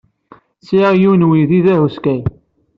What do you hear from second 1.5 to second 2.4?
d ahuskay.